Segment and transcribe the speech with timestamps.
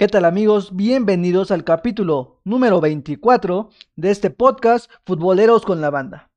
[0.00, 0.74] ¿Qué tal amigos?
[0.74, 6.30] Bienvenidos al capítulo número 24 de este podcast Futboleros con la Banda.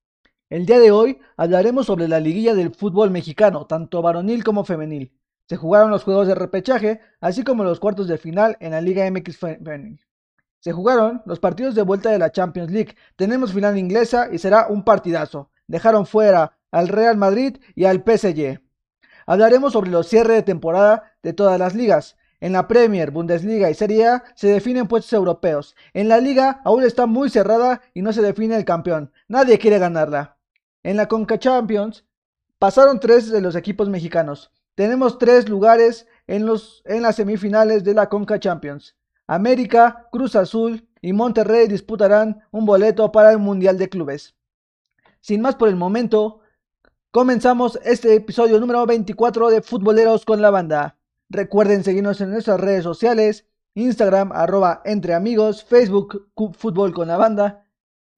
[0.49, 5.17] El día de hoy hablaremos sobre la liguilla del fútbol mexicano, tanto varonil como femenil.
[5.47, 9.09] Se jugaron los juegos de repechaje, así como los cuartos de final en la Liga
[9.09, 10.05] MX femenil.
[10.59, 12.97] Se jugaron los partidos de vuelta de la Champions League.
[13.15, 15.51] Tenemos final inglesa y será un partidazo.
[15.67, 18.59] Dejaron fuera al Real Madrid y al PSG.
[19.25, 22.17] Hablaremos sobre los cierres de temporada de todas las ligas.
[22.43, 25.77] En la Premier, Bundesliga y Serie A se definen puestos europeos.
[25.93, 29.13] En la liga aún está muy cerrada y no se define el campeón.
[29.29, 30.35] Nadie quiere ganarla.
[30.83, 32.03] En la Conca Champions
[32.59, 34.51] pasaron tres de los equipos mexicanos.
[34.75, 38.97] Tenemos tres lugares en, los, en las semifinales de la Conca Champions.
[39.25, 44.35] América, Cruz Azul y Monterrey disputarán un boleto para el Mundial de Clubes.
[45.21, 46.41] Sin más por el momento,
[47.09, 50.97] comenzamos este episodio número 24 de Futboleros con la Banda.
[51.33, 57.65] Recuerden seguirnos en nuestras redes sociales, Instagram arroba entre amigos, Facebook Fútbol con la banda,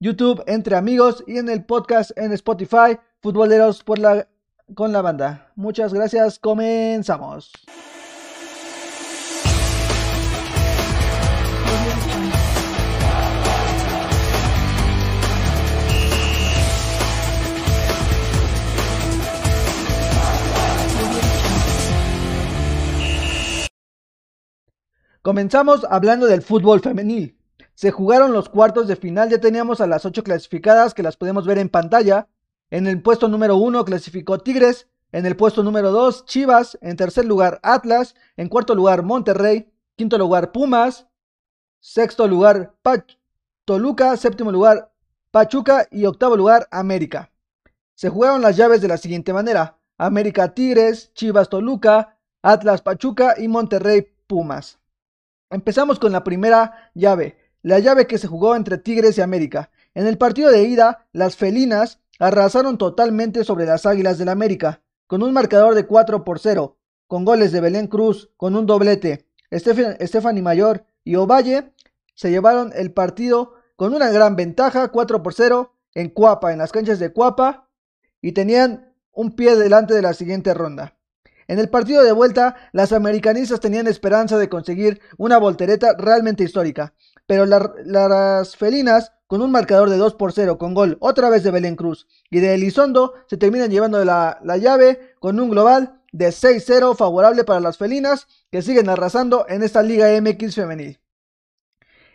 [0.00, 4.28] YouTube entre amigos y en el podcast en Spotify Futboleros por la,
[4.74, 5.50] con la banda.
[5.56, 7.52] Muchas gracias, comenzamos.
[25.26, 27.36] Comenzamos hablando del fútbol femenil.
[27.74, 31.48] Se jugaron los cuartos de final, ya teníamos a las ocho clasificadas que las podemos
[31.48, 32.28] ver en pantalla.
[32.70, 37.24] En el puesto número uno clasificó Tigres, en el puesto número dos Chivas, en tercer
[37.24, 41.08] lugar Atlas, en cuarto lugar Monterrey, quinto lugar Pumas,
[41.80, 42.76] sexto lugar
[43.64, 44.92] Toluca, séptimo lugar
[45.32, 47.32] Pachuca y octavo lugar América.
[47.96, 53.48] Se jugaron las llaves de la siguiente manera: América Tigres, Chivas Toluca, Atlas Pachuca y
[53.48, 54.78] Monterrey Pumas.
[55.50, 59.70] Empezamos con la primera llave, la llave que se jugó entre Tigres y América.
[59.94, 65.22] En el partido de ida, las felinas arrasaron totalmente sobre las Águilas del América, con
[65.22, 66.76] un marcador de 4 por 0,
[67.06, 69.28] con goles de Belén Cruz, con un doblete.
[69.50, 71.72] Estefani Mayor y Ovalle
[72.14, 76.72] se llevaron el partido con una gran ventaja, 4 por 0, en Cuapa, en las
[76.72, 77.68] canchas de Cuapa,
[78.20, 80.95] y tenían un pie delante de la siguiente ronda.
[81.48, 86.92] En el partido de vuelta, las americanistas tenían esperanza de conseguir una voltereta realmente histórica,
[87.26, 91.50] pero las felinas, con un marcador de 2 por 0 con gol otra vez de
[91.50, 96.28] Belén Cruz y de Elizondo, se terminan llevando la, la llave con un global de
[96.28, 101.00] 6-0 favorable para las felinas que siguen arrasando en esta Liga MX femenil.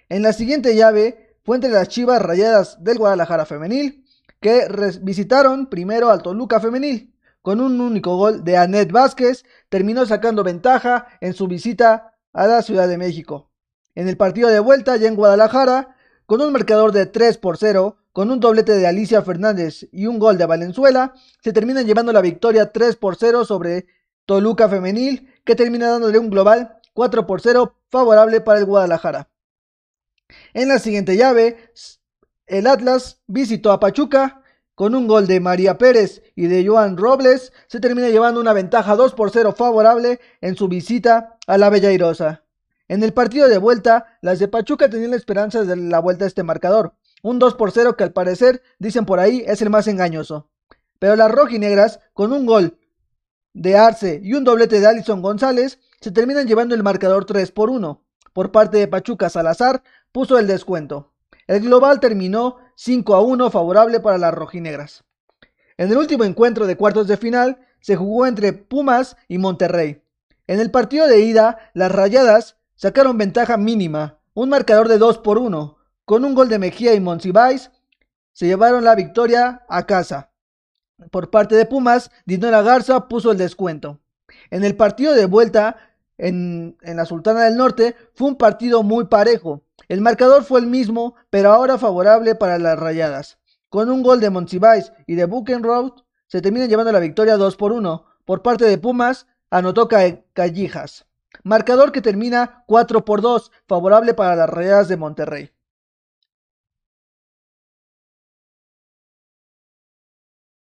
[0.09, 4.05] En la siguiente llave fue entre las Chivas Rayadas del Guadalajara femenil
[4.41, 4.67] que
[5.01, 11.07] visitaron primero al Toluca femenil con un único gol de Anet Vázquez, terminó sacando ventaja
[11.21, 13.51] en su visita a la Ciudad de México.
[13.95, 17.97] En el partido de vuelta, ya en Guadalajara, con un marcador de 3 por 0,
[18.13, 22.21] con un doblete de Alicia Fernández y un gol de Valenzuela, se terminan llevando la
[22.21, 23.87] victoria 3 por 0 sobre
[24.25, 29.29] Toluca Femenil, que termina dándole un global 4 por 0 favorable para el Guadalajara.
[30.53, 31.71] En la siguiente llave,
[32.45, 34.40] el Atlas visitó a Pachuca
[34.81, 38.95] con un gol de María Pérez y de Joan Robles, se termina llevando una ventaja
[38.95, 42.45] 2 por 0 favorable en su visita a la Bella Irosa.
[42.87, 46.27] En el partido de vuelta, las de Pachuca tenían la esperanza de la vuelta a
[46.27, 49.85] este marcador, un 2 por 0 que al parecer, dicen por ahí, es el más
[49.85, 50.49] engañoso.
[50.97, 52.79] Pero las rojinegras, con un gol
[53.53, 57.69] de Arce y un doblete de Alison González, se terminan llevando el marcador 3 por
[57.69, 58.03] 1.
[58.33, 61.11] Por parte de Pachuca, Salazar puso el descuento.
[61.45, 65.03] El global terminó 5 a 1 favorable para las rojinegras.
[65.77, 70.01] En el último encuentro de cuartos de final se jugó entre Pumas y Monterrey.
[70.47, 75.37] En el partido de ida, las rayadas sacaron ventaja mínima, un marcador de 2 por
[75.37, 75.77] 1.
[76.05, 77.69] Con un gol de Mejía y Monsiváis,
[78.33, 80.31] se llevaron la victoria a casa.
[81.11, 83.99] Por parte de Pumas, Dinora Garza puso el descuento.
[84.49, 85.77] En el partido de vuelta,
[86.21, 89.63] en, la Sultana del Norte, fue un partido muy parejo.
[89.87, 93.39] El marcador fue el mismo, pero ahora favorable para las rayadas.
[93.69, 97.71] Con un gol de Monsiváis y de Buchenroth, se termina llevando la victoria 2 por
[97.71, 98.05] 1.
[98.23, 101.05] Por parte de Pumas, anotó Callijas.
[101.43, 105.51] Marcador que termina 4 por 2, favorable para las rayadas de Monterrey.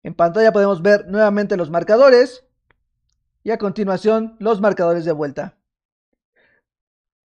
[0.04, 2.44] En pantalla podemos ver nuevamente los marcadores
[3.42, 5.56] y a continuación los marcadores de vuelta.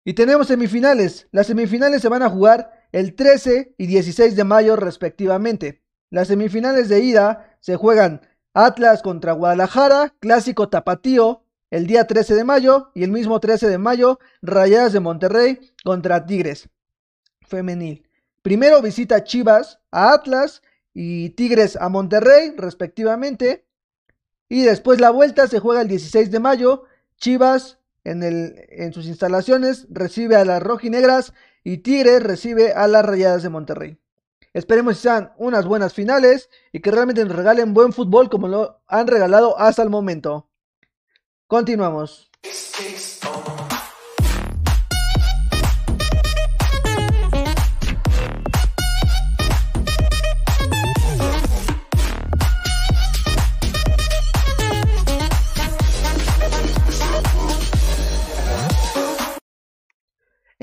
[0.04, 1.28] Y tenemos semifinales.
[1.32, 5.84] Las semifinales se van a jugar el 13 y 16 de mayo respectivamente.
[6.10, 8.22] Las semifinales de ida se juegan
[8.54, 13.78] Atlas contra Guadalajara, clásico tapatío, el día 13 de mayo y el mismo 13 de
[13.78, 16.70] mayo Rayadas de Monterrey contra Tigres
[17.52, 18.08] femenil.
[18.42, 20.64] Primero visita Chivas a Atlas
[20.94, 23.68] y Tigres a Monterrey respectivamente.
[24.52, 26.84] Y después la vuelta se juega el 16 de mayo.
[27.16, 31.32] Chivas en, sus instalaciones recibe a las rojinegras
[31.64, 33.98] y Tigres recibe a las Rayadas de Monterrey.
[34.54, 38.82] Esperemos que sean unas buenas finales y que realmente nos regalen buen fútbol como lo
[38.88, 40.50] han regalado hasta el momento.
[41.48, 42.30] Continuamos.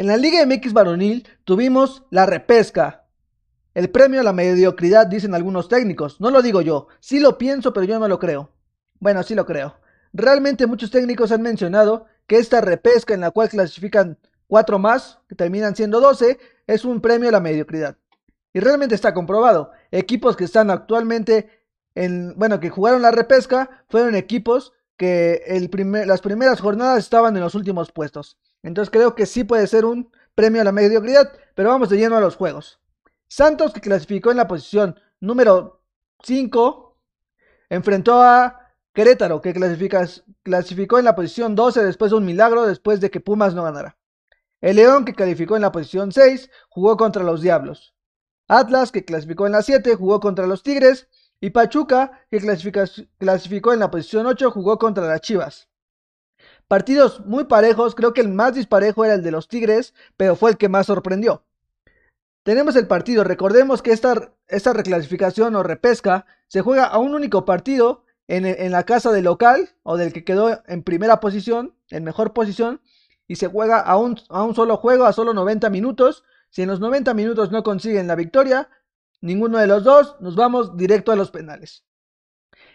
[0.09, 3.05] En la Liga MX varonil tuvimos la repesca.
[3.75, 6.19] El premio a la mediocridad, dicen algunos técnicos.
[6.19, 6.89] No lo digo yo.
[6.99, 8.51] Sí lo pienso, pero yo no lo creo.
[9.01, 9.75] Bueno, sí lo creo.
[10.15, 14.17] Realmente muchos técnicos han mencionado que esta repesca en la cual clasifican
[14.47, 17.99] cuatro más, que terminan siendo 12, es un premio a la mediocridad.
[18.55, 19.73] Y realmente está comprobado.
[19.91, 21.51] Equipos que están actualmente
[21.95, 25.69] en, bueno, que jugaron la repesca, fueron equipos que
[26.07, 28.39] las primeras jornadas estaban en los últimos puestos.
[28.63, 32.17] Entonces creo que sí puede ser un premio a la mediocridad, pero vamos de lleno
[32.17, 32.81] a los juegos.
[33.29, 35.83] Santos, que clasificó en la posición número
[36.23, 36.97] 5,
[37.69, 39.55] enfrentó a Querétaro, que
[40.43, 43.97] clasificó en la posición 12 después de un milagro, después de que Pumas no ganara.
[44.61, 47.95] El León, que calificó en la posición 6, jugó contra los Diablos.
[48.49, 51.07] Atlas, que clasificó en la 7, jugó contra los Tigres.
[51.41, 52.41] Y Pachuca, que
[53.19, 55.69] clasificó en la posición 8, jugó contra las Chivas.
[56.69, 60.51] Partidos muy parejos, creo que el más disparejo era el de los Tigres, pero fue
[60.51, 61.43] el que más sorprendió.
[62.43, 67.47] Tenemos el partido, recordemos que esta, esta reclasificación o repesca se juega a un único
[67.47, 72.35] partido en, la casa del local o del que quedó en primera posición, en mejor
[72.35, 72.83] posición,
[73.27, 76.25] y se juega a un, a un solo juego, a solo 90 minutos.
[76.51, 78.69] Si en los 90 minutos no consiguen la victoria,
[79.23, 81.85] ninguno de los dos, nos vamos directo a los penales.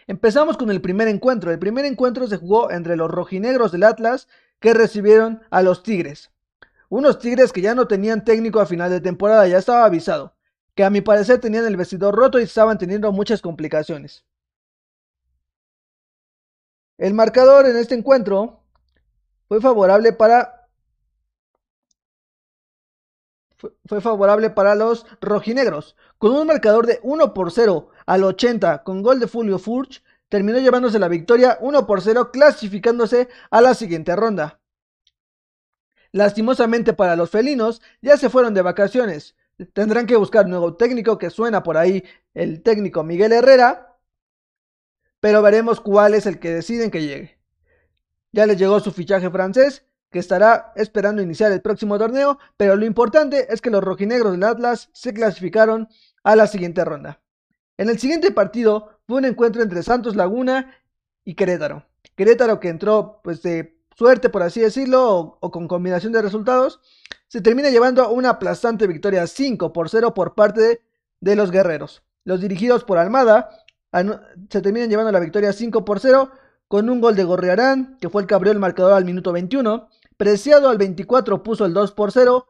[0.06, 1.50] Empezamos con el primer encuentro.
[1.50, 4.28] El primer encuentro se jugó entre los rojinegros del Atlas
[4.60, 6.30] que recibieron a los Tigres.
[6.88, 10.36] Unos Tigres que ya no tenían técnico a final de temporada, ya estaba avisado,
[10.74, 14.24] que a mi parecer tenían el vestidor roto y estaban teniendo muchas complicaciones.
[16.98, 18.62] El marcador en este encuentro
[19.48, 20.68] fue favorable para
[23.86, 25.96] fue favorable para los rojinegros.
[26.18, 30.58] Con un marcador de 1 por 0 al 80 con gol de Fulvio Furch, terminó
[30.58, 34.60] llevándose la victoria 1 por 0 clasificándose a la siguiente ronda.
[36.12, 39.36] Lastimosamente para los felinos ya se fueron de vacaciones.
[39.72, 42.04] Tendrán que buscar nuevo técnico que suena por ahí
[42.34, 43.94] el técnico Miguel Herrera
[45.24, 47.38] pero veremos cuál es el que deciden que llegue.
[48.32, 52.84] Ya les llegó su fichaje francés, que estará esperando iniciar el próximo torneo, pero lo
[52.84, 55.88] importante es que los rojinegros del Atlas se clasificaron
[56.24, 57.22] a la siguiente ronda.
[57.76, 60.76] En el siguiente partido fue un encuentro entre Santos Laguna
[61.24, 61.84] y Querétaro.
[62.14, 66.80] Querétaro que entró pues de suerte por así decirlo o, con combinación de resultados,
[67.26, 70.82] se termina llevando una aplastante victoria 5 por 0 por parte
[71.20, 72.04] de los guerreros.
[72.24, 73.50] Los dirigidos por Almada
[74.50, 76.30] se terminan llevando la victoria 5 por 0
[76.68, 79.88] con un gol de Gorriarán, que fue el que abrió el marcador al minuto 21.
[80.16, 82.46] Preciado al 24 puso el 2 por 0.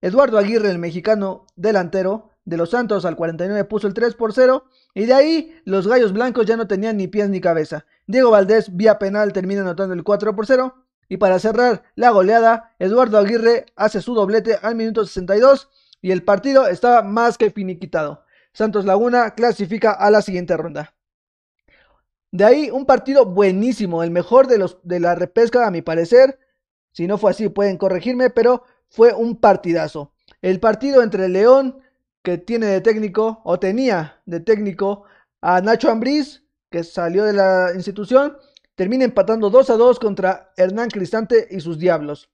[0.00, 4.64] Eduardo Aguirre, el mexicano delantero de los Santos, al 49 puso el 3 por 0.
[4.94, 7.86] Y de ahí los gallos blancos ya no tenían ni pies ni cabeza.
[8.06, 10.74] Diego Valdés, vía penal, termina anotando el 4 por 0.
[11.08, 15.68] Y para cerrar la goleada, Eduardo Aguirre hace su doblete al minuto 62
[16.00, 18.24] y el partido estaba más que finiquitado.
[18.52, 20.94] Santos Laguna clasifica a la siguiente ronda.
[22.30, 26.38] De ahí un partido buenísimo, el mejor de, los, de la repesca a mi parecer.
[26.90, 30.12] Si no fue así pueden corregirme, pero fue un partidazo.
[30.40, 31.81] El partido entre León,
[32.22, 35.04] que tiene de técnico, o tenía de técnico
[35.40, 38.36] a Nacho Ambriz, que salió de la institución,
[38.74, 42.30] termina empatando 2 a 2 contra Hernán Cristante y sus Diablos.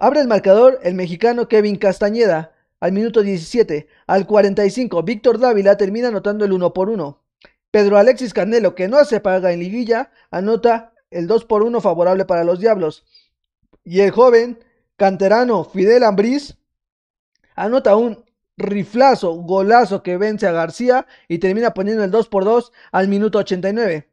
[0.00, 3.86] Abre el marcador el mexicano Kevin Castañeda, al minuto 17.
[4.08, 7.22] Al 45, Víctor Dávila termina anotando el 1 por 1.
[7.70, 12.24] Pedro Alexis Canelo, que no se paga en liguilla, anota el 2 por 1 favorable
[12.24, 13.04] para los Diablos.
[13.84, 14.58] Y el joven
[14.96, 16.56] canterano Fidel Ambriz
[17.54, 18.24] anota un
[18.56, 23.38] riflazo, golazo que vence a García y termina poniendo el 2 por 2 al minuto
[23.38, 24.08] 89.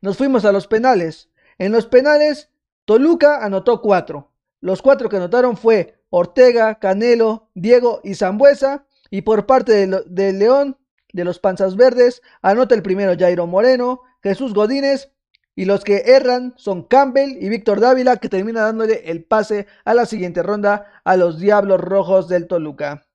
[0.00, 1.30] Nos fuimos a los penales.
[1.58, 2.50] En los penales,
[2.84, 4.30] Toluca anotó 4.
[4.60, 8.86] Los cuatro que anotaron fue Ortega, Canelo, Diego y Zambuesa.
[9.10, 10.76] Y por parte del León,
[11.12, 15.12] de los Panzas Verdes, anota el primero Jairo Moreno, Jesús Godínez
[15.56, 19.94] Y los que erran son Campbell y Víctor Dávila, que termina dándole el pase a
[19.94, 23.09] la siguiente ronda a los Diablos Rojos del Toluca.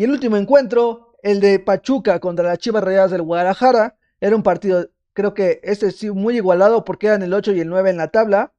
[0.00, 4.42] Y el último encuentro, el de Pachuca contra las Chivas Rayadas del Guadalajara, era un
[4.42, 7.98] partido, creo que este sí muy igualado porque eran el 8 y el 9 en
[7.98, 8.54] la tabla.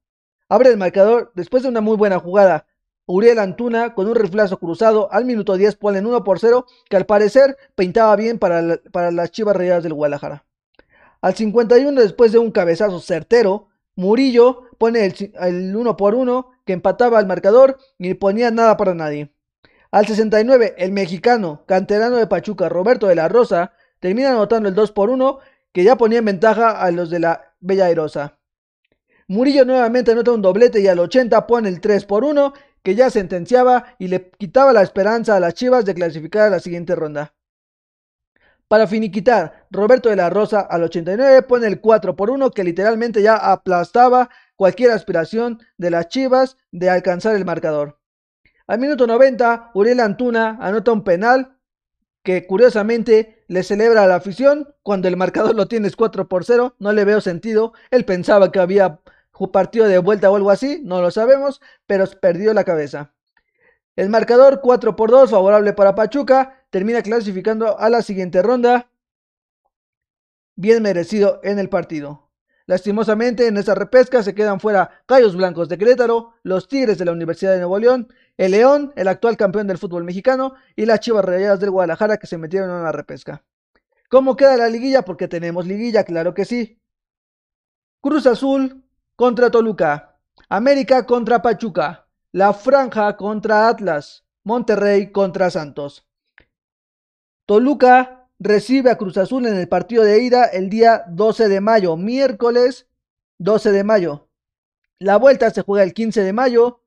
[0.50, 2.67] Abre el marcador después de una muy buena jugada.
[3.07, 7.07] Uriel Antuna con un riflazo cruzado al minuto 10 ponen 1 por 0 que al
[7.07, 10.45] parecer pintaba bien para, para las Chivas Rayadas del Guadalajara.
[11.21, 16.74] Al 51 después de un cabezazo certero, Murillo pone el, el 1 por 1 que
[16.74, 19.33] empataba al marcador y ponía nada para nadie.
[19.91, 24.93] Al 69 el mexicano canterano de Pachuca Roberto de la Rosa termina anotando el 2
[24.93, 25.39] por 1
[25.74, 28.39] que ya ponía en ventaja a los de la Bella Airosa.
[29.27, 33.10] Murillo nuevamente anota un doblete y al 80 pone el 3 por 1 que ya
[33.10, 37.33] sentenciaba y le quitaba la esperanza a las Chivas de clasificar a la siguiente ronda.
[38.69, 43.21] Para finiquitar, Roberto de la Rosa al 89 pone el 4 por 1 que literalmente
[43.21, 48.00] ya aplastaba cualquier aspiración de las Chivas de alcanzar el marcador.
[48.72, 51.58] Al minuto 90, Uriel Antuna anota un penal
[52.24, 56.78] que curiosamente le celebra a la afición cuando el marcador lo tienes 4 por 0,
[56.80, 59.01] no le veo sentido, él pensaba que había
[59.51, 63.13] partido de vuelta o algo así, no lo sabemos, pero perdió la cabeza.
[63.98, 68.90] El marcador 4 por 2 favorable para Pachuca, termina clasificando a la siguiente ronda.
[70.56, 72.32] Bien merecido en el partido.
[72.68, 77.12] Lastimosamente en esta repesca se quedan fuera Cayos Blancos de Querétaro, los Tigres de la
[77.12, 78.08] Universidad de Nuevo León,
[78.41, 82.25] el León, el actual campeón del fútbol mexicano, y las Chivas Rayadas del Guadalajara que
[82.25, 83.45] se metieron en la repesca.
[84.10, 85.03] ¿Cómo queda la liguilla?
[85.03, 86.81] Porque tenemos liguilla, claro que sí.
[88.01, 88.83] Cruz Azul
[89.15, 90.17] contra Toluca,
[90.50, 96.10] América contra Pachuca, La Franja contra Atlas, Monterrey contra Santos.
[97.45, 101.95] Toluca recibe a Cruz Azul en el partido de ida el día 12 de mayo,
[101.95, 102.88] miércoles
[103.38, 104.29] 12 de mayo.
[104.98, 106.80] La vuelta se juega el 15 de mayo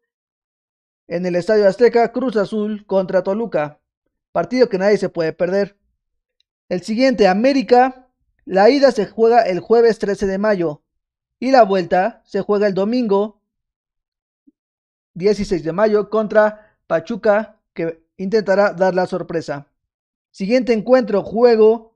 [1.06, 3.80] en el Estadio Azteca, Cruz Azul contra Toluca.
[4.32, 5.76] Partido que nadie se puede perder.
[6.68, 8.08] El siguiente, América.
[8.44, 10.82] La ida se juega el jueves 13 de mayo.
[11.38, 13.40] Y la vuelta se juega el domingo
[15.14, 19.68] 16 de mayo contra Pachuca, que intentará dar la sorpresa.
[20.30, 21.94] Siguiente encuentro, juego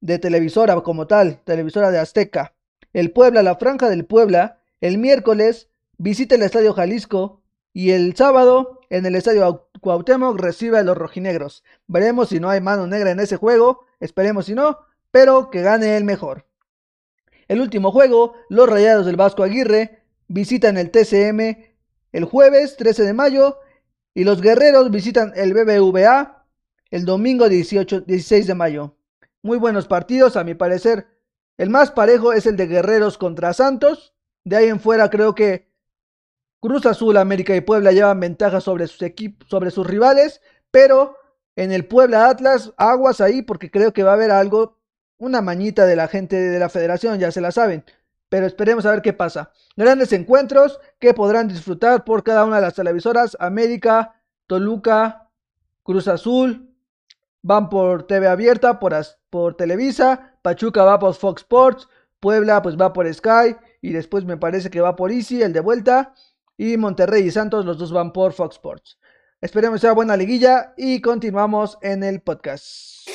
[0.00, 2.54] de televisora como tal, televisora de Azteca.
[2.92, 7.42] El Puebla, la franja del Puebla, el miércoles visita el Estadio Jalisco
[7.74, 11.62] y el sábado en el Estadio Cuauhtémoc recibe a los rojinegros.
[11.86, 14.78] Veremos si no hay mano negra en ese juego, esperemos si no,
[15.10, 16.46] pero que gane el mejor.
[17.48, 21.74] El último juego, los Rayados del Vasco Aguirre visitan el TCM
[22.12, 23.58] el jueves 13 de mayo
[24.14, 26.46] y los Guerreros visitan el BBVA
[26.92, 28.96] el domingo 18, 16 de mayo.
[29.42, 31.08] Muy buenos partidos, a mi parecer.
[31.58, 34.14] El más parejo es el de Guerreros contra Santos.
[34.44, 35.73] De ahí en fuera creo que
[36.64, 38.98] Cruz Azul, América y Puebla llevan ventaja sobre sus
[39.48, 40.40] sobre sus rivales,
[40.70, 41.14] pero
[41.56, 44.78] en el Puebla Atlas, aguas ahí porque creo que va a haber algo
[45.18, 47.84] una mañita de la gente de la federación, ya se la saben.
[48.30, 49.52] Pero esperemos a ver qué pasa.
[49.76, 53.36] Grandes encuentros que podrán disfrutar por cada una de las televisoras.
[53.40, 54.14] América,
[54.46, 55.28] Toluca,
[55.82, 56.74] Cruz Azul.
[57.42, 58.94] Van por TV abierta, por,
[59.28, 60.38] por Televisa.
[60.40, 61.88] Pachuca va por Fox Sports.
[62.20, 63.54] Puebla pues va por Sky.
[63.82, 66.14] Y después me parece que va por Easy, el de vuelta.
[66.56, 68.98] Y Monterrey y Santos, los dos van por Fox Sports.
[69.40, 73.08] Esperemos sea buena liguilla y continuamos en el podcast.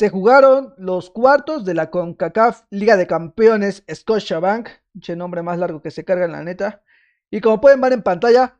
[0.00, 5.82] Se jugaron los cuartos de la CONCACAF Liga de Campeones Scotiabank, che nombre más largo
[5.82, 6.82] que se carga en la neta.
[7.30, 8.58] Y como pueden ver en pantalla,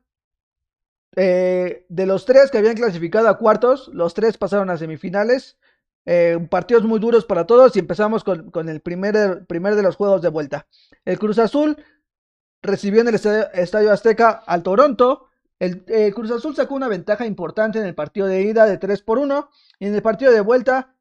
[1.16, 5.58] eh, de los tres que habían clasificado a cuartos, los tres pasaron a semifinales.
[6.06, 10.22] Eh, partidos muy duros para todos y empezamos con, el primer, primer, de los juegos
[10.22, 10.66] de vuelta.
[11.04, 11.76] El Cruz Azul
[12.62, 15.26] recibió en el Estadio, Azteca al Toronto.
[15.58, 19.02] El eh, Cruz Azul sacó una ventaja importante en el partido de ida de 3
[19.02, 20.94] por 1 y en el partido de vuelta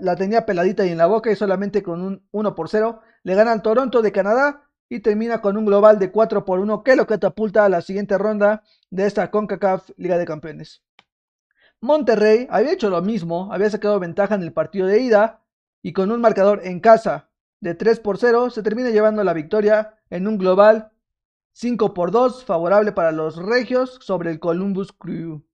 [0.00, 3.34] la tenía peladita y en la boca y solamente con un 1 por 0 le
[3.34, 6.96] gana al Toronto de Canadá y termina con un global de 4 por 1 que
[6.96, 10.82] lo catapulta a la siguiente ronda de esta CONCACAF Liga de Campeones.
[11.80, 15.42] Monterrey había hecho lo mismo, había sacado ventaja en el partido de ida
[15.82, 19.94] y con un marcador en casa de 3 por 0 se termina llevando la victoria
[20.10, 20.92] en un global
[21.52, 25.44] 5 por 2 favorable para los regios sobre el Columbus Crew.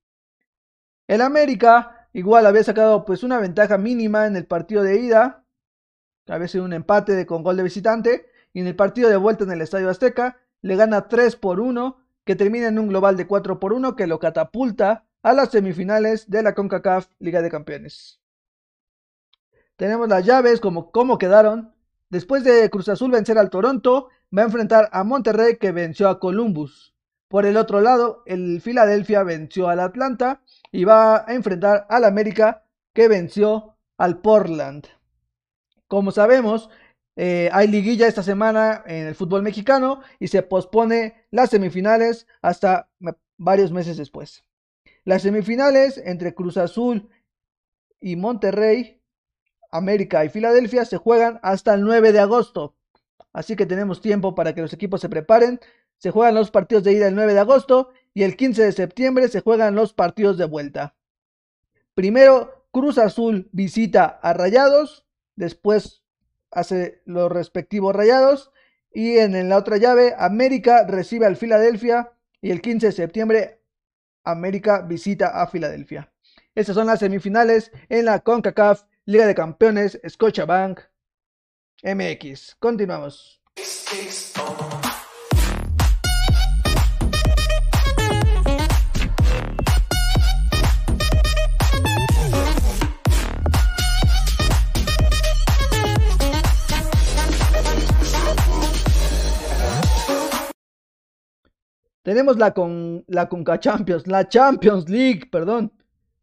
[1.06, 5.44] El América igual había sacado pues una ventaja mínima en el partido de ida,
[6.28, 9.52] había sido un empate con gol de visitante, y en el partido de vuelta en
[9.52, 13.58] el Estadio Azteca le gana 3 por 1, que termina en un global de 4
[13.58, 18.20] por 1 que lo catapulta a las semifinales de la CONCACAF Liga de Campeones.
[19.76, 21.72] Tenemos las llaves como cómo quedaron.
[22.10, 26.18] Después de Cruz Azul vencer al Toronto, va a enfrentar a Monterrey que venció a
[26.18, 26.94] Columbus.
[27.28, 30.42] Por el otro lado, el Philadelphia venció al Atlanta
[30.72, 34.86] y va a enfrentar al América que venció al Portland.
[35.88, 36.70] Como sabemos,
[37.16, 42.88] eh, hay liguilla esta semana en el fútbol mexicano y se pospone las semifinales hasta
[43.36, 44.44] varios meses después.
[45.04, 47.08] Las semifinales entre Cruz Azul
[48.00, 49.02] y Monterrey,
[49.70, 52.76] América y Filadelfia se juegan hasta el 9 de agosto.
[53.32, 55.60] Así que tenemos tiempo para que los equipos se preparen
[55.98, 59.28] se juegan los partidos de ida el 9 de agosto y el 15 de septiembre
[59.28, 60.94] se juegan los partidos de vuelta.
[61.94, 65.06] Primero, Cruz Azul visita a Rayados,
[65.38, 66.02] después
[66.50, 68.50] hace los respectivos Rayados
[68.92, 73.62] y en la otra llave América recibe al Filadelfia y el 15 de septiembre
[74.24, 76.12] América visita a Filadelfia.
[76.54, 80.80] Estas son las semifinales en la CONCACAF Liga de Campeones Scotiabank
[81.82, 82.56] MX.
[82.58, 83.40] Continuamos.
[102.08, 105.70] Tenemos la, con, la Champions, la Champions League, perdón.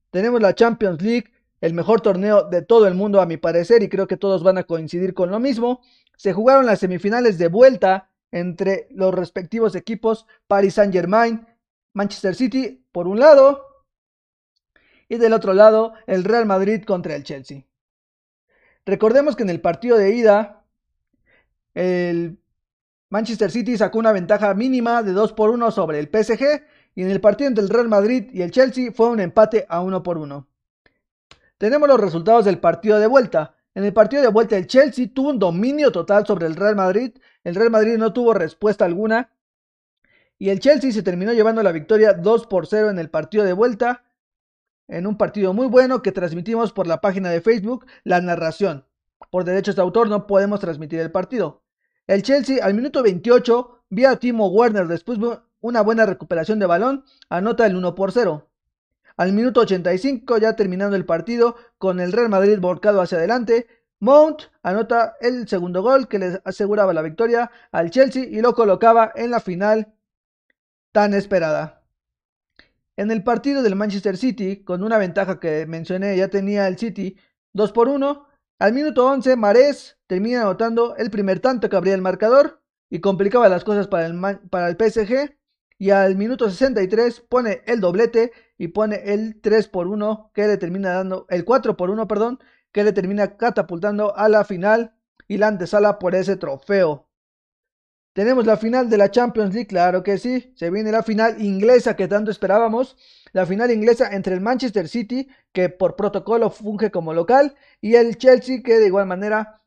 [0.09, 3.87] Tenemos la Champions League, el mejor torneo de todo el mundo a mi parecer y
[3.87, 5.81] creo que todos van a coincidir con lo mismo.
[6.17, 11.45] Se jugaron las semifinales de vuelta entre los respectivos equipos Paris Saint-Germain,
[11.93, 13.63] Manchester City por un lado
[15.07, 17.63] y del otro lado el Real Madrid contra el Chelsea.
[18.87, 20.65] Recordemos que en el partido de ida
[21.75, 22.39] el
[23.09, 26.63] Manchester City sacó una ventaja mínima de 2 por 1 sobre el PSG
[26.95, 29.81] y en el partido entre el Real Madrid y el Chelsea fue un empate a
[29.81, 30.47] 1 por 1.
[31.57, 33.55] Tenemos los resultados del partido de vuelta.
[33.75, 37.11] En el partido de vuelta el Chelsea tuvo un dominio total sobre el Real Madrid.
[37.43, 39.31] El Real Madrid no tuvo respuesta alguna.
[40.37, 43.53] Y el Chelsea se terminó llevando la victoria 2 por 0 en el partido de
[43.53, 44.03] vuelta.
[44.87, 48.85] En un partido muy bueno que transmitimos por la página de Facebook, la narración.
[49.31, 51.64] Por derechos de autor no podemos transmitir el partido.
[52.07, 57.03] El Chelsea al minuto 28, vía Timo Werner después de una buena recuperación de balón,
[57.29, 58.47] anota el 1 por 0.
[59.17, 63.67] Al minuto 85, ya terminando el partido, con el Real Madrid volcado hacia adelante,
[63.99, 69.11] Mount anota el segundo gol que le aseguraba la victoria al Chelsea y lo colocaba
[69.15, 69.95] en la final
[70.91, 71.81] tan esperada.
[72.97, 77.17] En el partido del Manchester City, con una ventaja que mencioné, ya tenía el City
[77.53, 82.01] 2 por 1, al minuto 11, Marés termina anotando el primer tanto que abría el
[82.01, 85.37] marcador y complicaba las cosas para el, para el PSG.
[85.77, 90.57] Y al minuto 63 pone el doblete y pone el 3 por 1 que le
[90.57, 92.39] termina dando, el 4 por 1, perdón,
[92.71, 94.95] que le termina catapultando a la final
[95.27, 97.09] y la antesala por ese trofeo.
[98.15, 100.53] Tenemos la final de la Champions League, claro que sí.
[100.55, 102.95] Se viene la final inglesa que tanto esperábamos.
[103.33, 108.17] La final inglesa entre el Manchester City, que por protocolo funge como local, y el
[108.17, 109.61] Chelsea, que de igual manera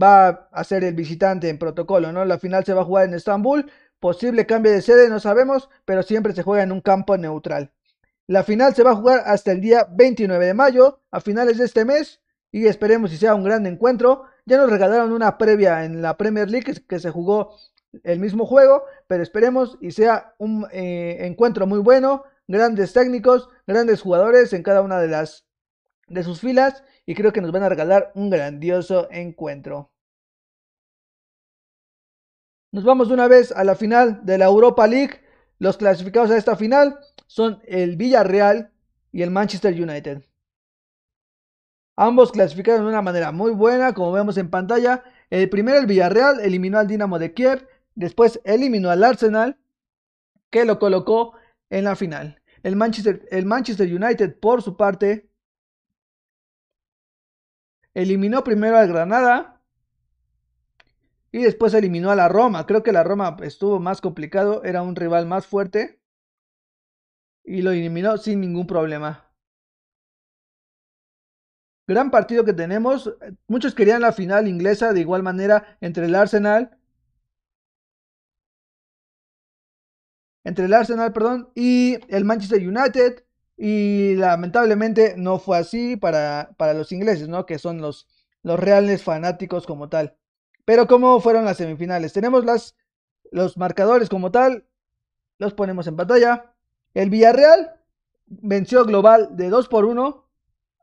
[0.00, 2.26] va a ser el visitante en protocolo, ¿no?
[2.26, 3.72] La final se va a jugar en Estambul.
[4.00, 7.72] Posible cambio de sede, no sabemos, pero siempre se juega en un campo neutral.
[8.26, 11.64] La final se va a jugar hasta el día 29 de mayo, a finales de
[11.64, 12.20] este mes,
[12.52, 14.24] y esperemos si sea un gran encuentro.
[14.44, 17.56] Ya nos regalaron una previa en la Premier League que se jugó
[18.02, 24.02] el mismo juego, pero esperemos y sea un eh, encuentro muy bueno, grandes técnicos, grandes
[24.02, 25.46] jugadores en cada una de las
[26.08, 29.90] de sus filas y creo que nos van a regalar un grandioso encuentro.
[32.70, 35.20] Nos vamos de una vez a la final de la Europa League.
[35.58, 38.70] Los clasificados a esta final son el Villarreal
[39.10, 40.22] y el Manchester United.
[41.96, 45.02] Ambos clasificaron de una manera muy buena, como vemos en pantalla.
[45.30, 47.66] El primero, el Villarreal, eliminó al Dinamo de Kiev
[47.98, 49.58] Después eliminó al Arsenal,
[50.50, 51.34] que lo colocó
[51.68, 52.40] en la final.
[52.62, 55.28] El Manchester, el Manchester United, por su parte,
[57.94, 59.60] eliminó primero al Granada
[61.32, 62.66] y después eliminó a la Roma.
[62.66, 66.00] Creo que la Roma estuvo más complicado, era un rival más fuerte
[67.42, 69.28] y lo eliminó sin ningún problema.
[71.88, 73.12] Gran partido que tenemos.
[73.48, 76.77] Muchos querían la final inglesa de igual manera entre el Arsenal
[80.48, 83.22] entre el Arsenal, perdón, y el Manchester United.
[83.58, 87.44] Y lamentablemente no fue así para, para los ingleses, ¿no?
[87.44, 88.08] Que son los,
[88.42, 90.16] los reales fanáticos como tal.
[90.64, 92.14] Pero ¿cómo fueron las semifinales?
[92.14, 92.76] Tenemos las,
[93.30, 94.66] los marcadores como tal.
[95.38, 96.54] Los ponemos en pantalla.
[96.94, 97.76] El Villarreal
[98.26, 100.24] venció global de 2 por 1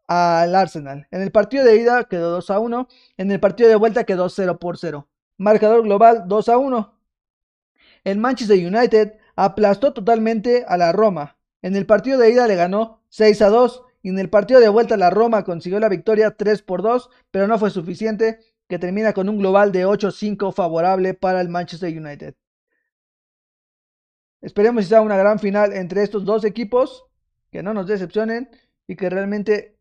[0.08, 1.08] al Arsenal.
[1.10, 2.88] En el partido de ida quedó 2 a 1.
[3.18, 5.08] En el partido de vuelta quedó 0 por 0.
[5.38, 7.00] Marcador global 2 a 1.
[8.04, 11.38] El Manchester United aplastó totalmente a la Roma.
[11.62, 14.70] En el partido de ida le ganó 6 a 2 y en el partido de
[14.70, 19.14] vuelta la Roma consiguió la victoria 3 por 2, pero no fue suficiente, que termina
[19.14, 22.36] con un global de 8-5 favorable para el Manchester United.
[24.42, 27.06] Esperemos que sea una gran final entre estos dos equipos,
[27.52, 28.50] que no nos decepcionen
[28.88, 29.78] y que realmente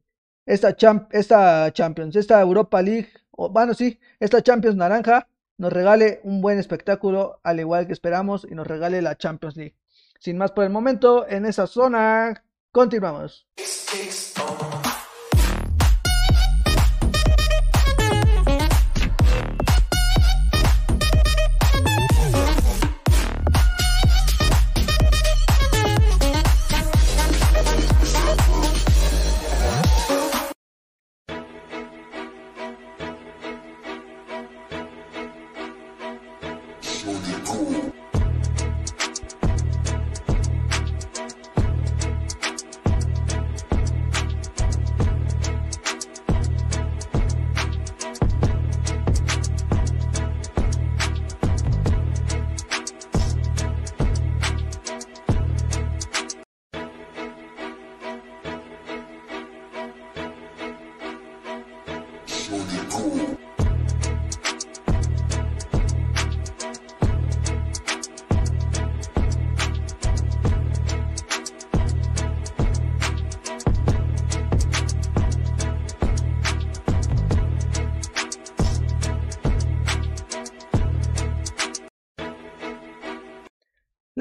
[0.46, 6.58] esta, Champions, esta Europa League, o bueno, sí, esta Champions naranja nos regale un buen
[6.58, 9.76] espectáculo, al igual que esperamos, y nos regale la Champions League.
[10.18, 13.46] Sin más por el momento, en esa zona, continuamos.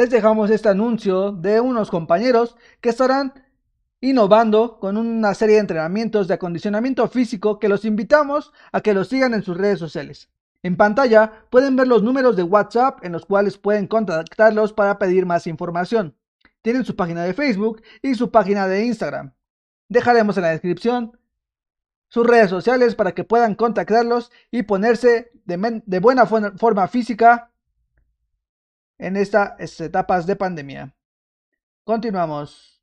[0.03, 3.45] Les dejamos este anuncio de unos compañeros que estarán
[4.01, 9.07] innovando con una serie de entrenamientos de acondicionamiento físico que los invitamos a que los
[9.07, 10.29] sigan en sus redes sociales.
[10.61, 15.25] En pantalla pueden ver los números de WhatsApp en los cuales pueden contactarlos para pedir
[15.25, 16.17] más información.
[16.61, 19.31] Tienen su página de Facebook y su página de Instagram.
[19.87, 21.17] Dejaremos en la descripción
[22.09, 27.52] sus redes sociales para que puedan contactarlos y ponerse de, de buena forma física
[29.03, 30.95] en estas etapas de pandemia.
[31.83, 32.81] Continuamos.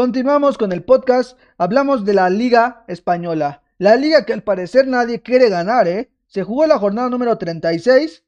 [0.00, 1.38] Continuamos con el podcast.
[1.58, 3.62] Hablamos de la Liga Española.
[3.76, 6.10] La liga que al parecer nadie quiere ganar, ¿eh?
[6.26, 8.24] Se jugó la jornada número 36.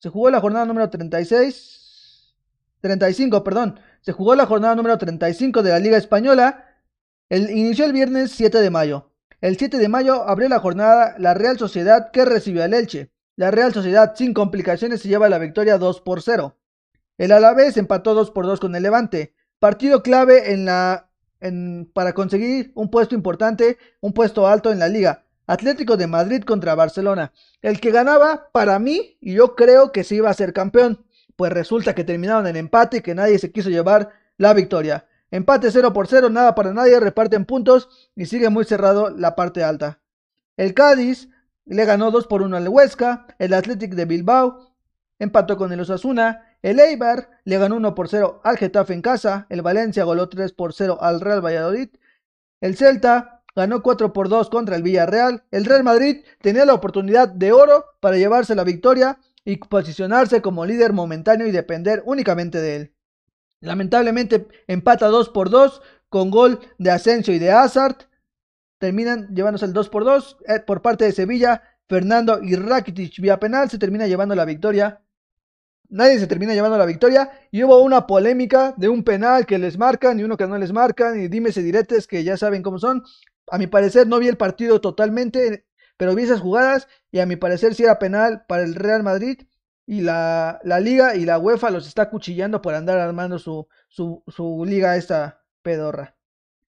[0.00, 2.34] Se jugó la jornada número 36.
[2.82, 3.80] 35, perdón.
[4.02, 6.66] Se jugó la jornada número 35 de la Liga Española.
[7.30, 9.12] El, inició el viernes 7 de mayo.
[9.40, 13.10] El 7 de mayo abrió la jornada la Real Sociedad que recibió al Elche.
[13.36, 16.59] La Real Sociedad sin complicaciones se lleva la victoria 2 por 0.
[17.20, 19.34] El Alavés empató 2 por 2 con el Levante.
[19.58, 24.88] Partido clave en la, en, para conseguir un puesto importante, un puesto alto en la
[24.88, 25.26] liga.
[25.46, 27.34] Atlético de Madrid contra Barcelona.
[27.60, 31.04] El que ganaba, para mí, y yo creo que se iba a ser campeón.
[31.36, 35.04] Pues resulta que terminaron en empate y que nadie se quiso llevar la victoria.
[35.30, 39.62] Empate 0 por 0, nada para nadie, reparten puntos y sigue muy cerrado la parte
[39.62, 40.00] alta.
[40.56, 41.28] El Cádiz
[41.66, 44.70] le ganó 2 por 1 al Huesca, el Atlético de Bilbao
[45.20, 49.46] empató con el Osasuna, el Eibar le ganó 1 por 0 al Getafe en casa.
[49.48, 51.88] El Valencia goló 3 por 0 al Real Valladolid.
[52.60, 55.44] El Celta ganó 4 por 2 contra el Villarreal.
[55.50, 60.66] El Real Madrid tenía la oportunidad de oro para llevarse la victoria y posicionarse como
[60.66, 62.94] líder momentáneo y depender únicamente de él.
[63.60, 67.96] Lamentablemente empata 2 por 2 con gol de Asensio y de Hazard.
[68.78, 71.62] Terminan llevándose el 2 por 2 eh, por parte de Sevilla.
[71.88, 75.00] Fernando y Rakitic vía penal se termina llevando la victoria
[75.90, 79.76] nadie se termina llevando la victoria y hubo una polémica de un penal que les
[79.76, 82.78] marcan y uno que no les marcan y dime si diretes que ya saben cómo
[82.78, 83.04] son.
[83.48, 87.36] A mi parecer no vi el partido totalmente, pero vi esas jugadas y a mi
[87.36, 89.42] parecer sí era penal para el Real Madrid
[89.86, 94.22] y la, la liga y la UEFA los está cuchillando por andar armando su, su,
[94.28, 96.16] su liga esta pedorra.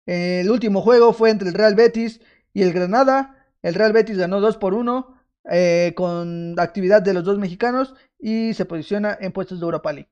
[0.05, 2.21] El último juego fue entre el Real Betis
[2.53, 3.47] y el Granada.
[3.61, 5.15] El Real Betis ganó 2 por 1
[5.51, 7.93] eh, con actividad de los dos mexicanos
[8.25, 10.09] y se posiciona en puestos de Europa League.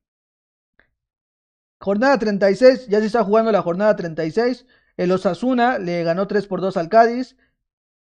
[1.79, 4.67] Jornada 36, ya se está jugando la jornada 36.
[4.97, 7.35] El Osasuna le ganó 3 por 2 al Cádiz.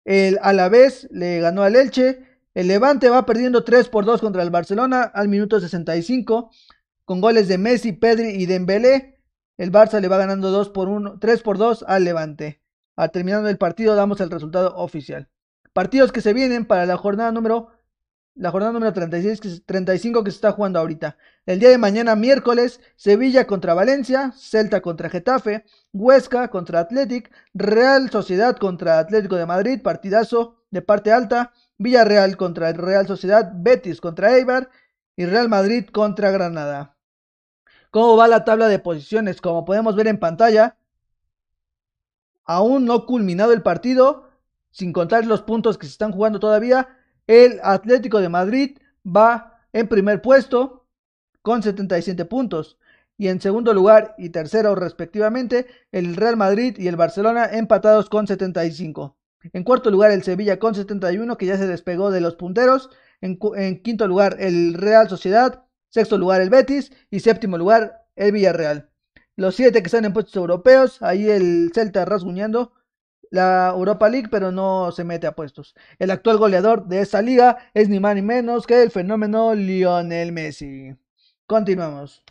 [0.05, 2.25] El Alavés le ganó al Elche.
[2.53, 6.49] El Levante va perdiendo 3 por 2 contra el Barcelona al minuto 65
[7.03, 9.19] con goles de Messi, Pedri y Dembélé.
[9.57, 12.62] El Barça le va ganando 2 por 1, 3 por 2 al Levante.
[12.95, 15.27] Al terminando el partido damos el resultado oficial.
[15.73, 17.73] Partidos que se vienen para la jornada número
[18.39, 21.17] la jornada número 36, 35 que se está jugando ahorita.
[21.45, 28.10] El día de mañana, miércoles, Sevilla contra Valencia, Celta contra Getafe, Huesca contra Athletic, Real
[28.10, 34.38] Sociedad contra Atlético de Madrid, partidazo de parte alta, Villarreal contra Real Sociedad, Betis contra
[34.38, 34.69] Eibar
[35.17, 36.95] y Real Madrid contra Granada.
[37.91, 39.41] ¿Cómo va la tabla de posiciones?
[39.41, 40.78] Como podemos ver en pantalla,
[42.45, 44.30] aún no culminado el partido,
[44.71, 46.98] sin contar los puntos que se están jugando todavía,
[47.29, 50.87] el Atlético de Madrid va en primer puesto
[51.43, 52.79] con 77 puntos.
[53.19, 58.25] Y en segundo lugar y tercero respectivamente, el Real Madrid y el Barcelona empatados con
[58.25, 59.15] 75.
[59.53, 62.89] En cuarto lugar el Sevilla con 71 que ya se despegó de los punteros.
[63.21, 65.65] En, en, quinto lugar el Real Sociedad.
[65.89, 66.91] Sexto lugar el Betis.
[67.11, 68.89] Y séptimo lugar el Villarreal.
[69.35, 70.99] Los siete que están en puestos europeos.
[71.03, 72.73] Ahí el Celta rasguñando
[73.29, 75.75] la Europa League, pero no se mete a puestos.
[75.99, 80.31] El actual goleador de esta liga es ni más ni menos que el fenómeno Lionel
[80.31, 80.95] Messi.
[81.45, 82.23] Continuamos.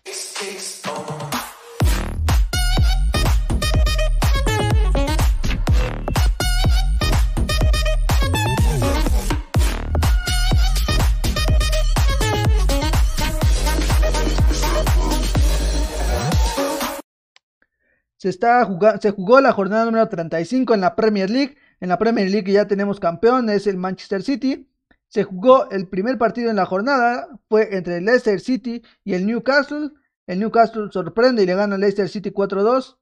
[18.19, 18.69] Se, está
[19.01, 21.57] se jugó la jornada número 35 en la Premier League.
[21.81, 24.69] En la Premier League ya tenemos campeón, es el Manchester City.
[25.07, 29.27] Se jugó el primer partido en la jornada, fue entre el Leicester City y el
[29.27, 29.93] Newcastle.
[30.27, 32.99] El Newcastle sorprende y le gana al Leicester City 4-2.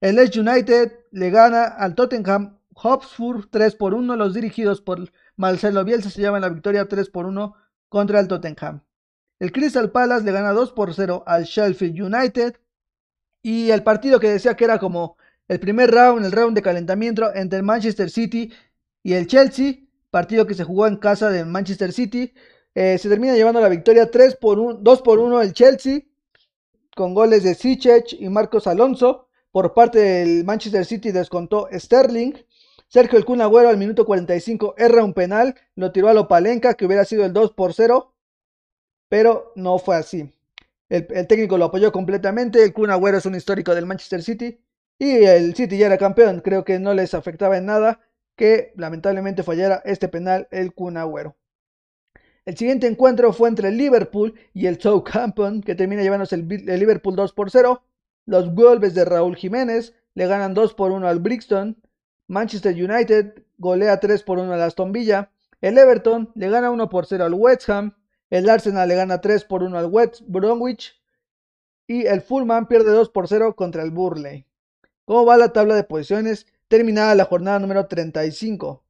[0.00, 4.16] El Leeds United le gana al Tottenham Hotspur 3 por 1.
[4.16, 7.54] Los dirigidos por Marcelo Bielsa se llevan la victoria 3 por 1
[7.88, 8.82] contra el Tottenham.
[9.38, 12.56] El Crystal Palace le gana 2 por 0 al Sheffield United.
[13.48, 17.32] Y el partido que decía que era como el primer round, el round de calentamiento
[17.32, 18.52] entre el Manchester City
[19.04, 22.34] y el Chelsea, partido que se jugó en casa del Manchester City,
[22.74, 26.00] eh, se termina llevando la victoria 3 por 1, 2 por 1 el Chelsea,
[26.96, 29.28] con goles de Sichech y Marcos Alonso.
[29.52, 32.32] Por parte del Manchester City descontó Sterling.
[32.88, 36.74] Sergio El Kun Agüero al minuto 45 erra un penal, lo tiró a lo Palenca,
[36.74, 38.12] que hubiera sido el 2 por 0,
[39.08, 40.32] pero no fue así.
[40.88, 42.62] El, técnico lo apoyó completamente.
[42.62, 44.60] El Kun es un histórico del Manchester City.
[44.98, 46.40] Y el City ya era campeón.
[46.40, 48.00] Creo que no les afectaba en nada
[48.36, 50.96] que lamentablemente fallara este penal el Kun.
[52.44, 57.16] El siguiente encuentro fue entre el Liverpool y el Southampton, que termina llevándose el, Liverpool
[57.16, 57.82] 2 por 0.
[58.24, 61.76] Los Wolves de Raúl Jiménez le ganan 2 por 1 al Brixton.
[62.28, 65.30] Manchester United golea 3 por 1 al Aston Villa.
[65.60, 67.94] El Everton le gana 1 por 0 al West Ham.
[68.30, 71.00] El Arsenal le gana 3 por 1 al West Bromwich.
[71.86, 74.46] Y el Fulham pierde 2 por 0 contra el Burley.
[75.04, 76.46] ¿Cómo va la tabla de posiciones?
[76.68, 78.82] Terminada la jornada número 35.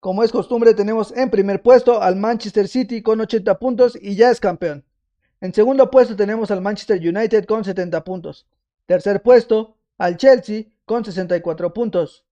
[0.00, 4.30] Como es costumbre, tenemos en primer puesto al Manchester City con 80 puntos y ya
[4.30, 4.84] es campeón.
[5.40, 8.46] En segundo puesto tenemos al Manchester United con 70 puntos.
[8.86, 12.24] Tercer puesto al Chelsea con 64 puntos.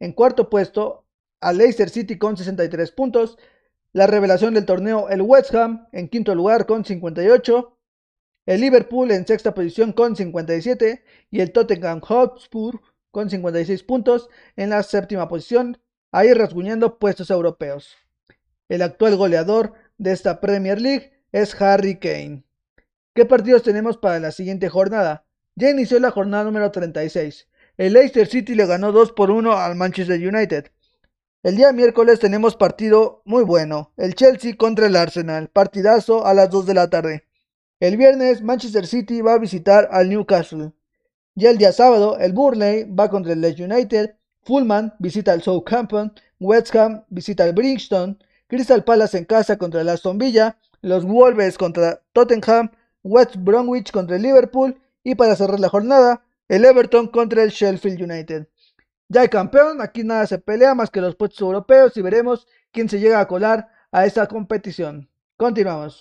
[0.00, 1.03] En cuarto puesto
[1.44, 3.36] al Leicester City con 63 puntos.
[3.92, 7.76] La revelación del torneo, el West Ham en quinto lugar con 58.
[8.46, 11.04] El Liverpool en sexta posición con 57.
[11.30, 12.80] Y el Tottenham Hotspur
[13.10, 15.78] con 56 puntos en la séptima posición,
[16.10, 17.94] ahí rasguñando puestos europeos.
[18.70, 22.42] El actual goleador de esta Premier League es Harry Kane.
[23.14, 25.26] ¿Qué partidos tenemos para la siguiente jornada?
[25.54, 27.48] Ya inició la jornada número 36.
[27.76, 30.70] El Leicester City le ganó 2 por 1 al Manchester United.
[31.44, 33.92] El día miércoles tenemos partido muy bueno.
[33.98, 35.48] El Chelsea contra el Arsenal.
[35.48, 37.24] Partidazo a las 2 de la tarde.
[37.80, 40.72] El viernes Manchester City va a visitar al Newcastle.
[41.34, 44.14] Ya el día sábado el Burnley va contra el Leeds United.
[44.40, 46.14] Fulham visita al Southampton.
[46.40, 48.18] West Ham visita al Brixton.
[48.46, 50.56] Crystal Palace en casa contra el Aston Villa.
[50.80, 52.70] Los Wolves contra Tottenham.
[53.02, 54.80] West Bromwich contra el Liverpool.
[55.02, 58.46] Y para cerrar la jornada, el Everton contra el Sheffield United.
[59.14, 62.88] Ya hay campeón, aquí nada se pelea más que los puestos europeos y veremos quién
[62.88, 65.08] se llega a colar a esta competición.
[65.36, 66.00] Continuamos.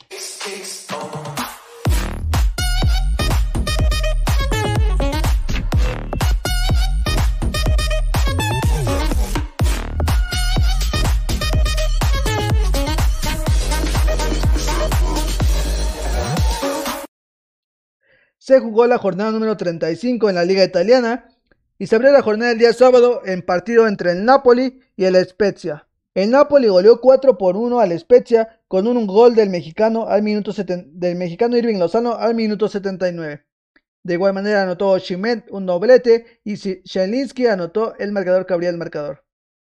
[18.40, 21.28] Se jugó la jornada número 35 en la Liga Italiana,
[21.84, 25.18] y se abrió la jornada el día sábado en partido entre el Napoli y el
[25.26, 25.86] Spezia.
[26.14, 30.54] El Napoli goleó 4 por 1 al Spezia con un gol del mexicano, al minuto
[30.54, 33.46] del mexicano Irving Lozano al minuto 79.
[34.02, 38.78] De igual manera anotó Shimet un doblete y Shelinski anotó el marcador que abría el
[38.78, 39.26] marcador.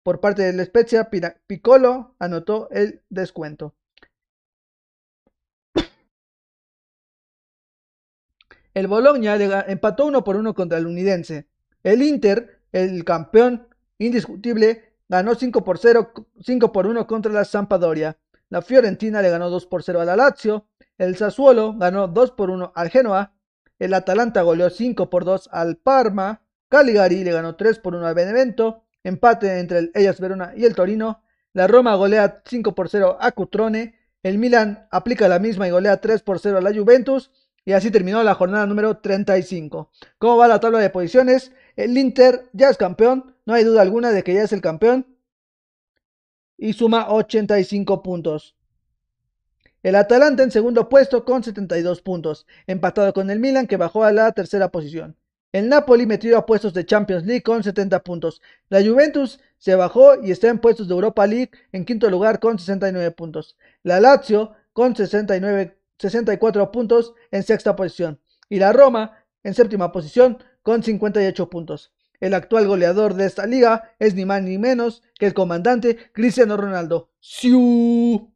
[0.02, 1.08] Por parte del Spezia,
[1.46, 3.74] Piccolo anotó el descuento.
[8.74, 11.48] El Bologna empató 1 por 1 contra el Unidense.
[11.84, 13.68] El Inter, el campeón
[13.98, 18.16] indiscutible, ganó 5 por 0, 5 por 1 contra la Sampdoria.
[18.48, 20.66] La Fiorentina le ganó 2 por 0 a la Lazio.
[20.96, 23.34] El Sassuolo ganó 2 por 1 al Genoa.
[23.78, 26.42] El Atalanta goleó 5 por 2 al Parma.
[26.68, 28.84] Caligari le ganó 3 por 1 al Benevento.
[29.02, 31.22] Empate entre el Ellas Verona y el Torino.
[31.52, 33.94] La Roma golea 5 por 0 a Cutrone.
[34.22, 37.30] El Milan aplica la misma y golea 3 por 0 a la Juventus.
[37.66, 39.90] Y así terminó la jornada número 35.
[40.18, 41.52] ¿Cómo va la tabla de posiciones?
[41.76, 45.06] El Inter ya es campeón, no hay duda alguna de que ya es el campeón.
[46.56, 48.56] Y suma 85 puntos.
[49.82, 54.12] El Atalanta en segundo puesto con 72 puntos, empatado con el Milan que bajó a
[54.12, 55.16] la tercera posición.
[55.52, 58.40] El Napoli metido a puestos de Champions League con 70 puntos.
[58.70, 62.58] La Juventus se bajó y está en puestos de Europa League en quinto lugar con
[62.58, 63.56] 69 puntos.
[63.82, 68.20] La Lazio con 69 64 puntos en sexta posición.
[68.48, 71.92] Y la Roma en séptima posición con 58 puntos.
[72.18, 76.56] El actual goleador de esta liga es ni más ni menos que el comandante Cristiano
[76.56, 77.10] Ronaldo.
[77.20, 78.32] ¡Siu!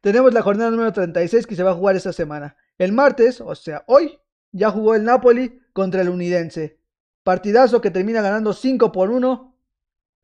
[0.00, 2.56] Tenemos la jornada número 36 que se va a jugar esta semana.
[2.76, 4.18] El martes, o sea, hoy,
[4.50, 6.78] ya jugó el Napoli contra el Unidense.
[7.22, 9.54] Partidazo que termina ganando 5 por 1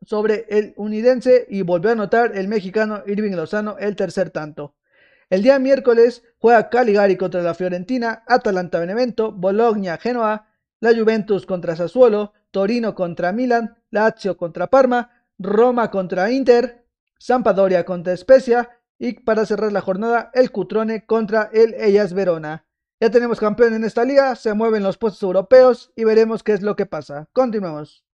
[0.04, 4.74] sobre el Unidense y volvió a anotar el mexicano Irving Lozano el tercer tanto.
[5.30, 10.48] El día miércoles juega Caligari contra la Fiorentina, Atalanta Benevento, Bologna Genoa,
[10.84, 16.84] la Juventus contra Sassuolo, Torino contra Milan, Lazio contra Parma, Roma contra Inter,
[17.18, 18.68] Sampdoria contra Spezia
[18.98, 22.66] y para cerrar la jornada el Cutrone contra el Ellas Verona.
[23.00, 26.60] Ya tenemos campeón en esta liga, se mueven los puestos europeos y veremos qué es
[26.60, 27.30] lo que pasa.
[27.32, 28.04] Continuemos.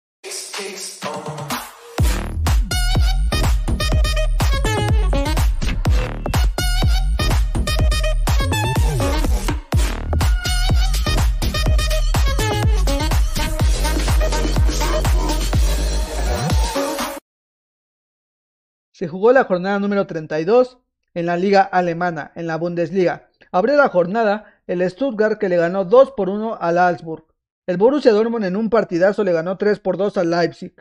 [18.91, 20.79] Se jugó la jornada número 32
[21.13, 23.29] en la liga alemana, en la Bundesliga.
[23.51, 27.25] Abrió la jornada el Stuttgart que le ganó 2 por 1 al Augsburg.
[27.67, 30.73] El Borussia Dortmund en un partidazo le ganó 3 por 2 al Leipzig.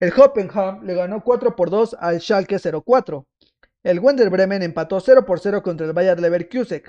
[0.00, 3.26] El Hoffenheim le ganó 4 por 2 al Schalke 04.
[3.82, 6.82] El Wender Bremen empató 0 por 0 contra el Bayer Leverkusen.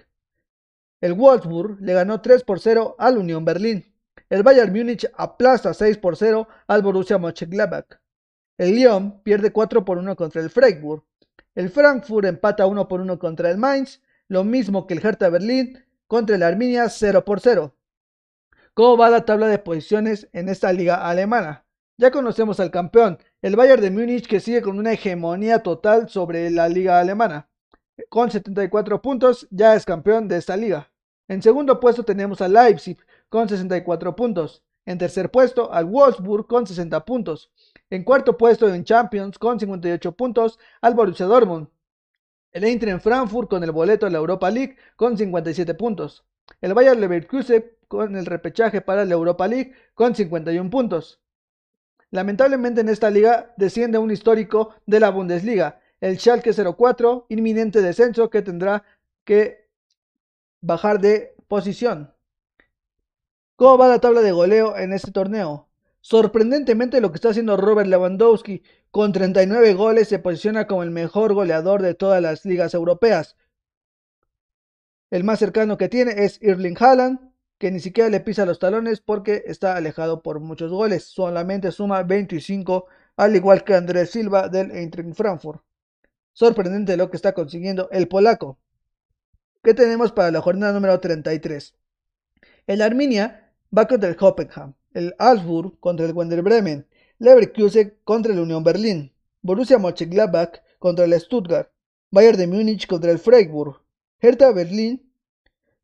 [1.01, 3.85] El Wolfsburg le ganó 3 por 0 al Union Berlin.
[4.29, 7.99] El Bayern Múnich aplasta 6 por 0 al Borussia Mönchengladbach.
[8.59, 11.05] El Lyon pierde 4 por 1 contra el Freiburg.
[11.55, 15.81] El Frankfurt empata 1 por 1 contra el Mainz, lo mismo que el Hertha Berlín
[16.07, 17.73] contra el Arminia 0 por 0.
[18.73, 21.63] ¿Cómo va la tabla de posiciones en esta liga alemana?
[21.97, 26.49] Ya conocemos al campeón, el Bayern de Múnich que sigue con una hegemonía total sobre
[26.49, 27.47] la liga alemana.
[28.09, 30.91] Con 74 puntos ya es campeón de esta liga.
[31.29, 32.97] En segundo puesto tenemos al Leipzig
[33.29, 34.63] con 64 puntos.
[34.85, 37.51] En tercer puesto al Wolfsburg con 60 puntos.
[37.91, 41.69] En cuarto puesto en Champions con 58 puntos al Borussia Dortmund.
[42.51, 46.23] El Eintracht Frankfurt con el boleto de la Europa League con 57 puntos.
[46.61, 51.19] El Bayer Leverkusen con el repechaje para la Europa League con 51 puntos.
[52.11, 58.29] Lamentablemente en esta liga desciende un histórico de la Bundesliga, el Schalke 04, inminente descenso
[58.29, 58.83] que tendrá
[59.23, 59.67] que
[60.61, 62.13] bajar de posición.
[63.55, 65.68] ¿Cómo va la tabla de goleo en este torneo?
[66.09, 71.35] Sorprendentemente lo que está haciendo Robert Lewandowski con 39 goles se posiciona como el mejor
[71.35, 73.37] goleador de todas las ligas europeas.
[75.11, 79.01] El más cercano que tiene es Erling Haaland, que ni siquiera le pisa los talones
[79.01, 81.03] porque está alejado por muchos goles.
[81.03, 85.61] Solamente suma 25, al igual que Andrés Silva del Eintracht Frankfurt.
[86.33, 88.57] Sorprendente lo que está consiguiendo el polaco.
[89.61, 91.75] ¿Qué tenemos para la jornada número 33?
[92.65, 96.87] El Arminia va contra el Hoffenheim el Augsburg contra el Werder Bremen,
[97.19, 99.11] Leverkusen contra el Union Berlin,
[99.41, 101.69] Borussia Mönchengladbach contra el Stuttgart,
[102.11, 103.81] Bayern de Múnich contra el Freiburg,
[104.19, 105.01] Hertha Berlin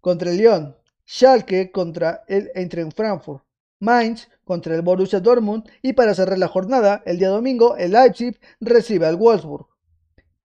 [0.01, 0.75] contra el Lyon,
[1.05, 3.43] Schalke contra el Eintracht Frankfurt,
[3.79, 8.39] Mainz contra el Borussia Dortmund y para cerrar la jornada, el día domingo, el Leipzig
[8.59, 9.67] recibe al Wolfsburg.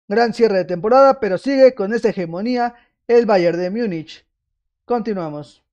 [0.07, 2.75] Gran cierre de temporada, pero sigue con esta hegemonía
[3.07, 4.25] el Bayern de Múnich.
[4.85, 5.63] Continuamos.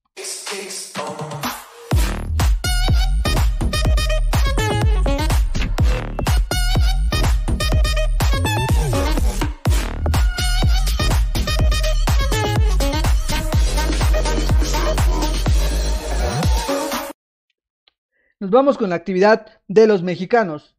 [18.40, 20.76] Nos vamos con la actividad de los mexicanos.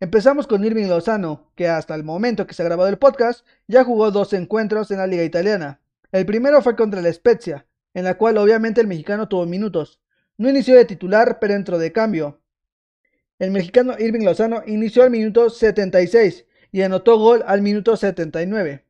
[0.00, 3.84] Empezamos con Irving Lozano, que hasta el momento que se ha grabado el podcast ya
[3.84, 5.80] jugó dos encuentros en la liga italiana.
[6.12, 10.00] El primero fue contra el Spezia, en la cual obviamente el mexicano tuvo minutos.
[10.38, 12.40] No inició de titular, pero entró de cambio.
[13.38, 18.82] El mexicano Irving Lozano inició al minuto 76 y anotó gol al minuto 79,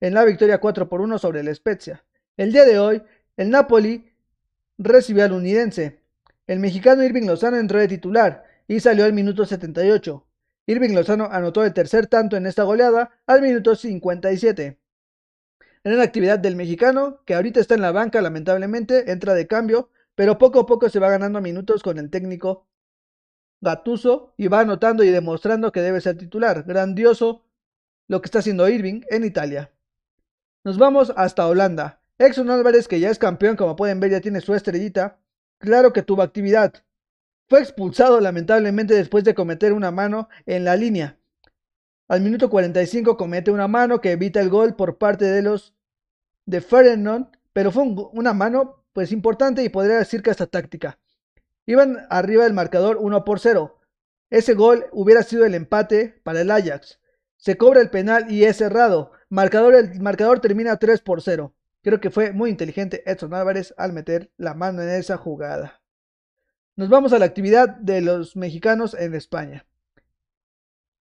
[0.00, 2.04] en la victoria 4 por 1 sobre el Spezia.
[2.36, 3.02] El día de hoy,
[3.38, 4.12] el Napoli
[4.76, 5.98] recibió al Unidense,
[6.48, 10.26] el mexicano Irving Lozano entró de titular y salió al minuto 78.
[10.66, 14.80] Irving Lozano anotó el tercer tanto en esta goleada al minuto 57.
[15.84, 19.90] En la actividad del mexicano, que ahorita está en la banca lamentablemente, entra de cambio,
[20.14, 22.66] pero poco a poco se va ganando minutos con el técnico
[23.60, 26.64] Gatuso y va anotando y demostrando que debe ser titular.
[26.64, 27.44] Grandioso
[28.06, 29.70] lo que está haciendo Irving en Italia.
[30.64, 32.00] Nos vamos hasta Holanda.
[32.18, 35.18] Exxon Álvarez, que ya es campeón, como pueden ver, ya tiene su estrellita,
[35.58, 36.72] Claro que tuvo actividad.
[37.48, 41.18] Fue expulsado lamentablemente después de cometer una mano en la línea.
[42.06, 45.74] Al minuto 45 comete una mano que evita el gol por parte de los
[46.46, 47.82] de Ferdinand, pero fue
[48.12, 50.98] una mano pues importante y podría decir que hasta táctica.
[51.66, 53.78] Iban arriba del marcador 1 por 0.
[54.30, 57.00] Ese gol hubiera sido el empate para el Ajax.
[57.36, 59.12] Se cobra el penal y es cerrado.
[59.28, 61.54] Marcador, el marcador termina 3 por 0.
[61.82, 65.80] Creo que fue muy inteligente Edson Álvarez al meter la mano en esa jugada.
[66.76, 69.66] Nos vamos a la actividad de los mexicanos en España.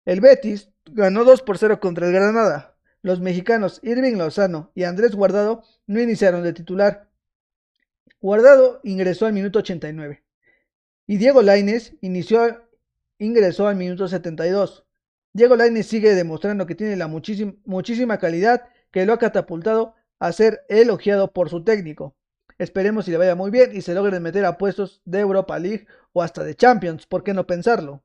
[0.05, 2.77] El Betis ganó 2 por 0 contra el Granada.
[3.03, 7.11] Los mexicanos Irving Lozano y Andrés Guardado no iniciaron de titular.
[8.21, 10.25] Guardado ingresó al minuto 89
[11.07, 11.43] y Diego
[12.01, 12.69] inició,
[13.19, 14.87] ingresó al minuto 72.
[15.33, 20.65] Diego Laines sigue demostrando que tiene la muchísima calidad que lo ha catapultado a ser
[20.69, 22.15] elogiado por su técnico.
[22.59, 25.87] Esperemos si le vaya muy bien y se logren meter a puestos de Europa League
[26.13, 28.03] o hasta de Champions, ¿por qué no pensarlo?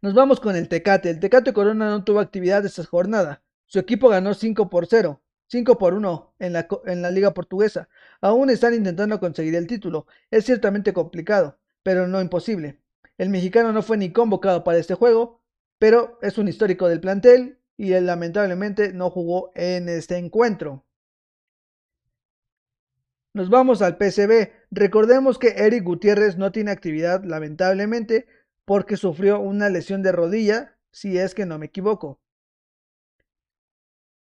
[0.00, 1.10] Nos vamos con el Tecate.
[1.10, 3.42] El Tecate Corona no tuvo actividad esta jornada.
[3.66, 7.88] Su equipo ganó 5 por 0, 5 por 1 en la, en la liga portuguesa.
[8.20, 10.06] Aún están intentando conseguir el título.
[10.30, 12.80] Es ciertamente complicado, pero no imposible.
[13.18, 15.42] El mexicano no fue ni convocado para este juego,
[15.78, 20.84] pero es un histórico del plantel y él lamentablemente no jugó en este encuentro.
[23.32, 24.50] Nos vamos al PCB.
[24.72, 28.26] Recordemos que Eric Gutiérrez no tiene actividad lamentablemente
[28.64, 32.20] porque sufrió una lesión de rodilla, si es que no me equivoco.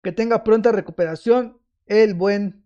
[0.03, 2.65] Que tenga pronta recuperación el buen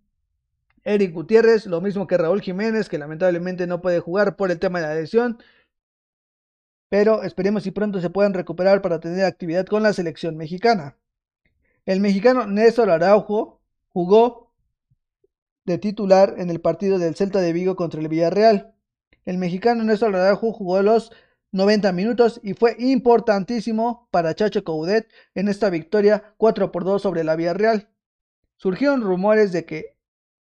[0.83, 4.81] Eric Gutiérrez, lo mismo que Raúl Jiménez, que lamentablemente no puede jugar por el tema
[4.81, 5.37] de la lesión
[6.91, 10.97] pero esperemos si pronto se puedan recuperar para tener actividad con la selección mexicana.
[11.85, 14.51] El mexicano Néstor Araujo jugó
[15.63, 18.75] de titular en el partido del Celta de Vigo contra el Villarreal.
[19.23, 21.13] El mexicano Néstor Araujo jugó los
[21.53, 27.23] 90 minutos y fue importantísimo para Chacho Coudet en esta victoria 4 por 2 sobre
[27.23, 27.87] la Villarreal.
[28.57, 29.97] Surgieron rumores de que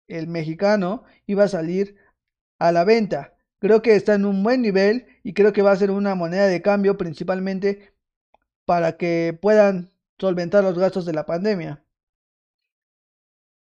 [0.10, 1.96] el mexicano iba a salir
[2.60, 3.34] a la venta,
[3.64, 6.48] Creo que está en un buen nivel y creo que va a ser una moneda
[6.48, 7.94] de cambio principalmente
[8.66, 11.84] para que puedan solventar los gastos de la pandemia.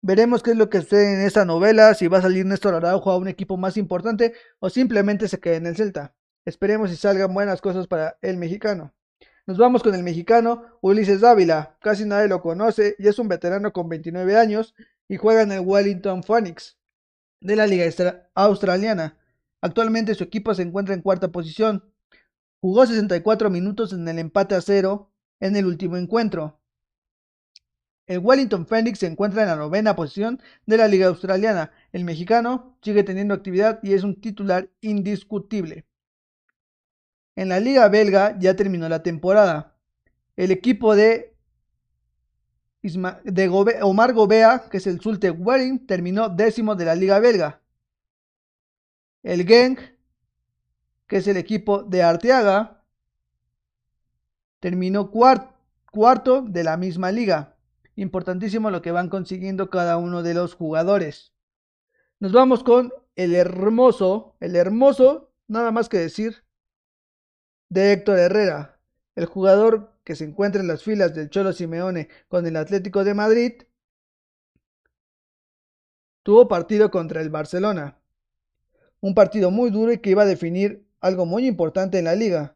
[0.01, 3.09] Veremos qué es lo que sucede en esta novela, si va a salir Néstor Araujo
[3.09, 6.13] a un equipo más importante o simplemente se quede en el Celta.
[6.45, 8.93] Esperemos si salgan buenas cosas para el mexicano.
[9.45, 11.77] Nos vamos con el mexicano Ulises Dávila.
[11.79, 14.75] Casi nadie lo conoce y es un veterano con 29 años
[15.07, 16.77] y juega en el Wellington Phoenix
[17.39, 17.85] de la Liga
[18.35, 19.17] Australiana.
[19.63, 21.85] Actualmente su equipo se encuentra en cuarta posición.
[22.59, 26.59] Jugó 64 minutos en el empate a cero en el último encuentro.
[28.05, 31.71] El Wellington Phoenix se encuentra en la novena posición de la Liga Australiana.
[31.93, 35.85] El mexicano sigue teniendo actividad y es un titular indiscutible.
[37.37, 39.77] En la Liga Belga ya terminó la temporada.
[40.35, 41.37] El equipo de,
[43.81, 47.62] Omar Gobea, que es el Zulte Waring, terminó décimo de la Liga Belga.
[49.23, 49.79] El Genk,
[51.07, 52.83] que es el equipo de Arteaga,
[54.59, 57.57] terminó cuarto de la misma liga.
[57.95, 61.33] Importantísimo lo que van consiguiendo cada uno de los jugadores.
[62.19, 66.43] Nos vamos con el hermoso, el hermoso, nada más que decir,
[67.69, 68.79] de Héctor Herrera,
[69.15, 73.13] el jugador que se encuentra en las filas del Cholo Simeone con el Atlético de
[73.13, 73.63] Madrid
[76.23, 77.99] tuvo partido contra el Barcelona.
[79.03, 82.55] Un partido muy duro y que iba a definir algo muy importante en la liga.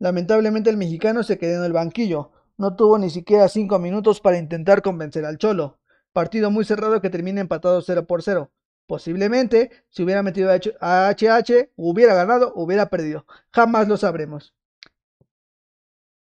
[0.00, 4.36] Lamentablemente el mexicano se quedó en el banquillo, no tuvo ni siquiera cinco minutos para
[4.36, 5.78] intentar convencer al Cholo.
[6.12, 8.50] Partido muy cerrado que termina empatado 0 por 0.
[8.88, 13.26] Posiblemente, si hubiera metido a HH, hubiera ganado, hubiera perdido.
[13.52, 14.56] Jamás lo sabremos.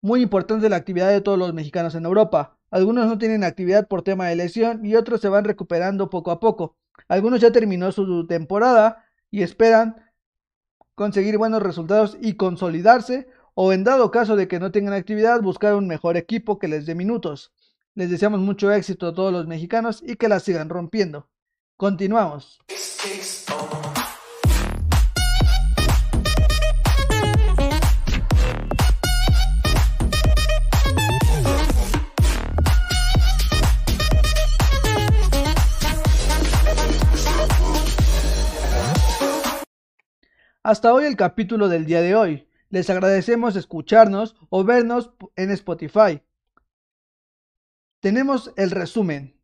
[0.02, 2.58] Muy importante la actividad de todos los mexicanos en Europa.
[2.70, 6.41] Algunos no tienen actividad por tema de lesión y otros se van recuperando poco a
[6.41, 6.76] poco.
[7.08, 9.96] Algunos ya terminó su temporada y esperan
[10.96, 15.76] conseguir buenos resultados y consolidarse o en dado caso de que no tengan actividad buscar
[15.76, 17.52] un mejor equipo que les dé minutos.
[17.96, 21.30] Les deseamos mucho éxito a todos los mexicanos y que la sigan rompiendo.
[21.76, 22.60] Continuamos.
[40.64, 42.47] Hasta hoy el capítulo del día de hoy.
[42.70, 46.22] Les agradecemos escucharnos o vernos en Spotify.
[47.99, 49.41] Tenemos el resumen.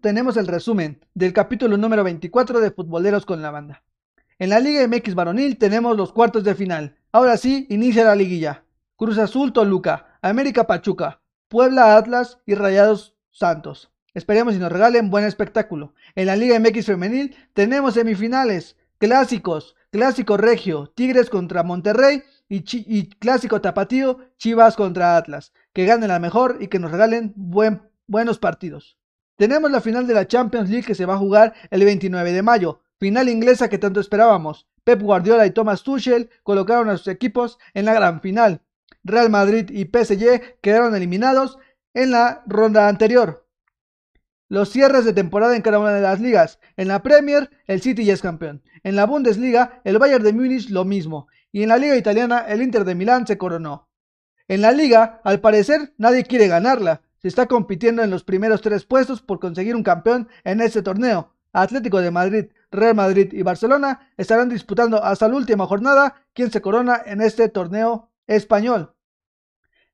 [0.00, 3.82] Tenemos el resumen del capítulo número 24 de Futboleros con la Banda.
[4.38, 6.96] En la Liga MX varonil tenemos los cuartos de final.
[7.12, 8.64] Ahora sí, inicia la liguilla.
[8.96, 13.90] Cruz Azul Toluca, América Pachuca, Puebla Atlas y Rayados Santos.
[14.12, 15.94] Esperemos y nos regalen buen espectáculo.
[16.14, 23.60] En la Liga MX femenil tenemos semifinales, clásicos, clásico regio, Tigres contra Monterrey y, clásico
[23.60, 25.52] tapatío, Chivas contra Atlas.
[25.72, 28.96] Que ganen la mejor y que nos regalen buen, buenos partidos.
[29.36, 32.42] Tenemos la final de la Champions League que se va a jugar el 29 de
[32.42, 34.68] mayo, final inglesa que tanto esperábamos.
[34.84, 38.62] Pep Guardiola y Thomas Tuchel colocaron a sus equipos en la gran final.
[39.02, 41.58] Real Madrid y PSG quedaron eliminados
[41.94, 43.46] en la ronda anterior.
[44.48, 46.60] Los cierres de temporada en cada una de las ligas.
[46.76, 48.62] En la Premier, el City es campeón.
[48.82, 51.26] En la Bundesliga, el Bayern de Múnich lo mismo.
[51.50, 53.88] Y en la Liga Italiana, el Inter de Milán se coronó.
[54.46, 57.02] En la Liga, al parecer, nadie quiere ganarla.
[57.24, 61.32] Se está compitiendo en los primeros tres puestos por conseguir un campeón en este torneo.
[61.54, 66.60] Atlético de Madrid, Real Madrid y Barcelona estarán disputando hasta la última jornada quién se
[66.60, 68.94] corona en este torneo español.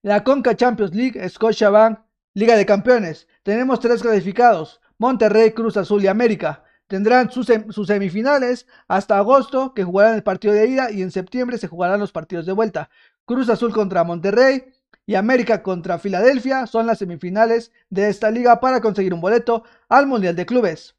[0.03, 2.01] La Conca Champions League, Scotiabank,
[2.35, 3.28] Liga de Campeones.
[3.45, 6.64] Tenemos tres clasificados, Monterrey, Cruz Azul y América.
[6.89, 11.59] Tendrán sus, sus, semifinales hasta agosto, que jugarán el partido de ida, y en septiembre
[11.59, 12.91] se jugarán los partidos de vuelta.
[13.24, 14.64] Cruz Azul contra Monterrey,
[15.11, 20.06] y América contra Filadelfia son las semifinales de esta liga para conseguir un boleto al
[20.06, 20.94] Mundial de Clubes.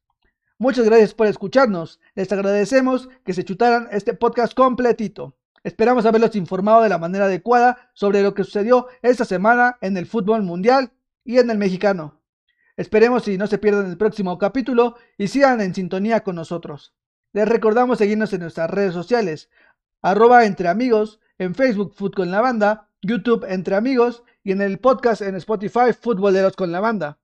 [0.57, 2.01] Muchas gracias por escucharnos.
[2.13, 5.37] Les agradecemos que se chutaran este podcast completito.
[5.63, 10.05] Esperamos haberlos informado de la manera adecuada sobre lo que sucedió esta semana en el
[10.05, 10.91] fútbol mundial
[11.23, 12.19] y en el mexicano.
[12.75, 16.93] Esperemos si no se pierdan el próximo capítulo y sigan en sintonía con nosotros.
[17.31, 19.49] Les recordamos seguirnos en nuestras redes sociales,
[20.01, 25.21] arroba entre amigos, en Facebook Food la banda YouTube Entre Amigos y en el podcast
[25.21, 27.19] en Spotify Futboleros con la Banda.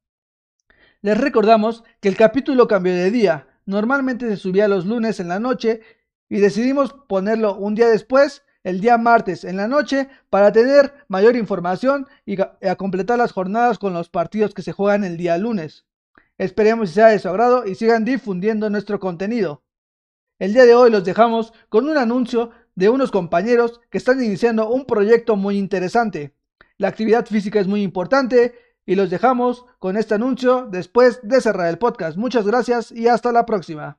[1.02, 3.48] Les recordamos que el capítulo cambió de día.
[3.66, 5.82] Normalmente se subía los lunes en la noche
[6.30, 11.36] y decidimos ponerlo un día después, el día martes en la noche, para tener mayor
[11.36, 15.86] información y a completar las jornadas con los partidos que se juegan el día lunes.
[16.40, 19.64] Esperemos que sea de su agrado y sigan difundiendo nuestro contenido.
[20.40, 24.70] El día de hoy los dejamos con un anuncio de unos compañeros que están iniciando
[24.70, 26.36] un proyecto muy interesante.
[26.78, 28.54] La actividad física es muy importante
[28.86, 32.18] y los dejamos con este anuncio después de cerrar el podcast.
[32.18, 33.98] Muchas gracias y hasta la próxima.